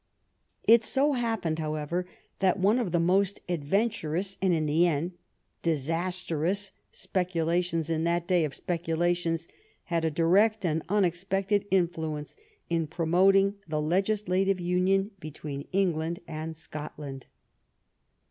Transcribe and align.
It 0.63 0.83
so 0.83 1.13
happened, 1.13 1.59
however, 1.59 2.07
that 2.39 2.57
one 2.57 2.79
of 2.79 2.91
the 2.91 2.99
most 2.99 3.39
ad 3.47 3.63
venturous 3.63 4.35
and 4.41 4.51
in 4.51 4.65
the 4.65 4.87
end 4.87 5.11
disastrous 5.61 6.71
speculations 6.91 7.87
in 7.87 8.03
that 8.05 8.27
day 8.27 8.43
of 8.43 8.55
speculations 8.55 9.47
had 9.83 10.03
a 10.03 10.09
direct 10.09 10.65
and 10.65 10.81
unexpected 10.89 11.65
influence 11.69 12.35
in 12.67 12.87
promoting 12.87 13.57
the 13.67 13.79
legislative 13.79 14.59
union 14.59 15.11
between 15.19 15.67
England 15.71 16.19
and 16.27 16.55
Scotland. 16.55 17.27